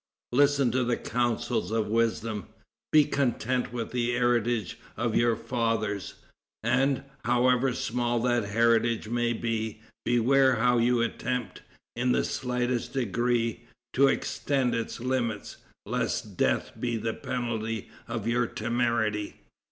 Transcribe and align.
Listen 0.31 0.71
to 0.71 0.83
the 0.83 0.97
counsels 0.97 1.69
of 1.69 1.85
wisdom. 1.85 2.47
Be 2.91 3.03
content 3.05 3.71
with 3.71 3.91
the 3.91 4.13
heritage 4.13 4.79
of 4.97 5.15
your 5.15 5.35
fathers, 5.35 6.15
and, 6.63 7.03
however 7.23 7.71
small 7.71 8.19
that 8.21 8.45
heritage 8.45 9.09
may 9.09 9.31
be, 9.31 9.79
beware 10.03 10.55
how 10.55 10.79
you 10.79 11.03
attempt, 11.03 11.61
in 11.95 12.13
the 12.13 12.23
slightest 12.23 12.93
degree, 12.93 13.65
to 13.93 14.07
extend 14.07 14.73
its 14.73 14.99
limits, 14.99 15.57
lest 15.85 16.35
death 16.35 16.71
be 16.79 16.97
the 16.97 17.13
penalty 17.13 17.87
of 18.07 18.27
your 18.27 18.47
temerity." 18.47 19.35